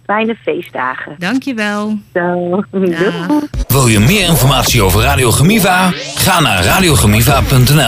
fijne 0.06 0.34
feestdagen. 0.34 1.14
Dankjewel. 1.18 1.98
Zo. 2.14 2.62
Dag. 2.70 3.26
Wil 3.68 3.86
je 3.86 3.98
meer 4.00 4.28
informatie 4.28 4.82
over 4.82 5.00
Radio 5.02 5.30
Gemiva? 5.30 5.90
Ga 6.14 6.40
naar 6.40 6.64
radiogemiva.nl 6.64 7.84